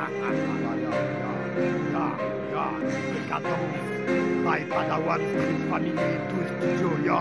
[0.00, 0.08] By
[4.70, 5.92] Padawan, Street Family,
[6.30, 7.20] tout studio, ya.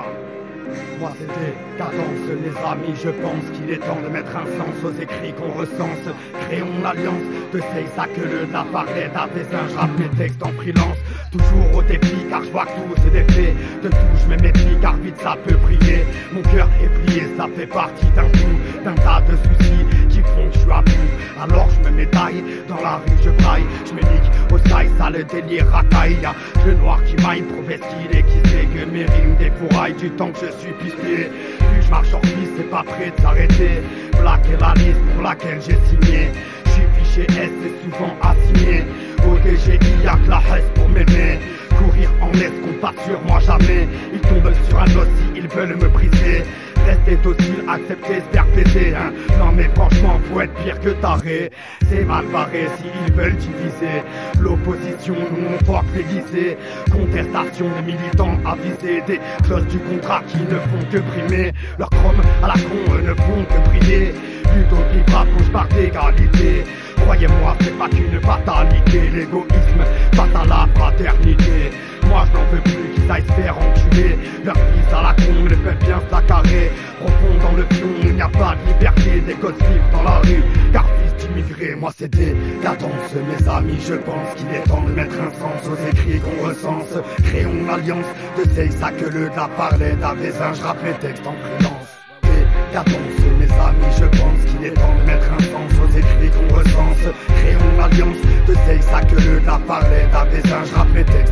[1.00, 4.94] Moi c'était cadence, les amis, je pense qu'il est temps de mettre un sens aux
[5.02, 6.07] écrits qu'on recense.
[6.47, 7.60] Créons l'alliance de
[7.96, 9.28] ça que le de la parlette un
[9.74, 11.00] j'rappe mes textes en freelance.
[11.32, 13.54] Toujours au défi car je vois que tout se défait
[13.84, 17.48] De tout je me méfie car vite ça peut briller Mon cœur est plié, ça
[17.55, 20.91] fait partie d'un tout D'un tas de soucis qui font que je suis à bout
[21.40, 24.58] Alors je me médaille, dans la rue je braille Je me nique au
[24.98, 26.34] ça le délire racaille Y'a
[26.66, 30.32] le noir qui maille, prouve qu'il est qui sait que mes rimes défouraillent Du temps
[30.32, 33.82] que je suis pisté Vu je marche en piste, c'est pas prêt de s'arrêter
[34.20, 36.32] Black est la liste pour laquelle j'ai signé
[36.66, 38.86] Je suis fiché S, c'est souvent assigné
[39.28, 41.40] au DGI, y'a que la reste pour m'aimer.
[41.78, 43.88] Courir en laisse qu'on pas sur moi jamais.
[44.14, 46.44] Ils tombent sur un os ils veulent me briser.
[46.86, 49.14] Rester docile, accepter, se faire hein.
[49.38, 51.52] Non mais franchement, faut être pire que taré.
[51.90, 54.04] C'est mal barré s'ils veulent diviser.
[54.40, 56.58] L'opposition, nous on lycées.
[56.92, 59.03] Contestation des militants avisés.
[59.08, 61.52] Des clauses du contrat qui ne font que primer.
[61.78, 64.14] Leurs chromes à la con ne font que briller.
[64.56, 66.64] L'utopie frappe je parle d'égalité.
[66.98, 71.72] Croyez-moi, c'est pas qu'une fatalité, l'égoïsme face à la fraternité.
[72.08, 75.14] Moi je n'en veux plus qu'ils aillent se faire enculer Leur fils à la
[75.50, 76.72] les fait bien se la carrer.
[77.00, 79.22] Profond dans le fion, il n'y a pas de liberté.
[79.22, 83.95] Des gosses vivent dans la rue, car fils d'immigrés Moi c'est décadence, mes amis Je
[83.95, 86.94] pense qu'il est temps de mettre un sens aux écrits qu'on recense.
[87.23, 88.06] Créons l'alliance
[88.38, 91.89] de ces ça que le de la parler d'Avézin Je rappe mes textes en freelance.
[92.22, 96.56] Décadence, mes amis Je pense qu'il est temps de mettre un sens aux écrits qu'on
[96.56, 97.13] recense.
[97.41, 101.28] Créons l'alliance de ces ça que le de la parler d'Avézin Je rappe mes textes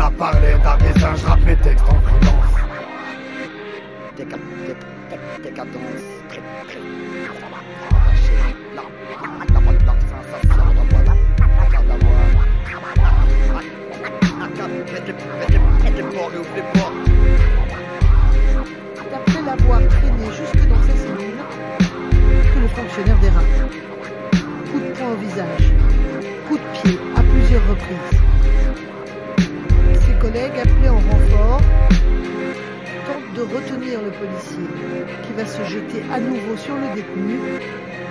[0.00, 1.26] que la parlait d'Avézin, je
[20.30, 21.42] jusque dans ses cellules,
[22.60, 23.40] le fonctionnaire rats.
[24.70, 25.72] Coup de poing au visage,
[26.48, 28.39] coup de pied à plusieurs reprises.
[30.32, 31.60] Collègues, appelés en renfort,
[33.06, 34.68] tentent de retenir le policier,
[35.26, 37.40] qui va se jeter à nouveau sur le détenu,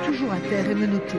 [0.06, 1.18] toujours à terre et menotté.